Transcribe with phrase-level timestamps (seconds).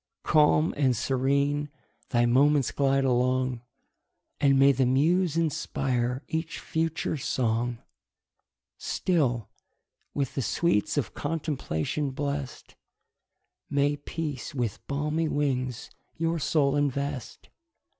[0.23, 1.69] Calm and serene
[2.09, 3.61] thy moments glide along,
[4.39, 7.77] And may the muse inspire each future song!
[8.79, 9.47] Still,
[10.15, 12.73] with the sweets of contemplation bless'd,
[13.69, 17.49] May peace with balmy wings your soul invest!